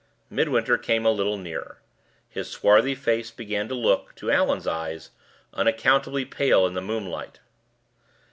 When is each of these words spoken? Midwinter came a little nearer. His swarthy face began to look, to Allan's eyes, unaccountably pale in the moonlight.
Midwinter 0.31 0.79
came 0.79 1.05
a 1.05 1.11
little 1.11 1.37
nearer. 1.37 1.79
His 2.27 2.49
swarthy 2.49 2.95
face 2.95 3.29
began 3.29 3.67
to 3.67 3.75
look, 3.75 4.15
to 4.15 4.31
Allan's 4.31 4.65
eyes, 4.65 5.11
unaccountably 5.53 6.25
pale 6.25 6.65
in 6.65 6.73
the 6.73 6.81
moonlight. 6.81 7.39